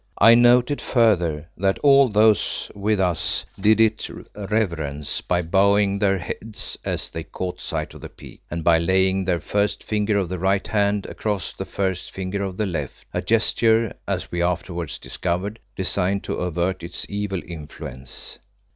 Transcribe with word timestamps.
I 0.17 0.33
noted 0.33 0.81
further 0.81 1.47
that 1.57 1.77
all 1.83 2.09
those 2.09 2.71
with 2.73 2.99
us 2.99 3.45
did 3.59 3.79
it 3.79 4.09
reverence 4.35 5.21
by 5.21 5.43
bowing 5.43 5.99
their 5.99 6.17
heads 6.17 6.75
as 6.83 7.11
they 7.11 7.21
caught 7.23 7.61
sight 7.61 7.93
of 7.93 8.01
the 8.01 8.09
peak, 8.09 8.41
and 8.49 8.63
by 8.63 8.79
laying 8.79 9.25
the 9.25 9.39
first 9.39 9.83
finger 9.83 10.17
of 10.17 10.27
the 10.27 10.39
right 10.39 10.65
hand 10.65 11.05
across 11.05 11.53
the 11.53 11.65
first 11.65 12.09
finger 12.09 12.41
of 12.41 12.57
the 12.57 12.65
left, 12.65 13.05
a 13.13 13.21
gesture, 13.21 13.93
as 14.07 14.31
we 14.31 14.41
afterwards 14.41 14.97
discovered, 14.97 15.59
designed 15.75 16.23
to 16.23 16.33
avert 16.37 16.81
its 16.81 17.05
evil 17.07 17.41
influence. 17.45 18.39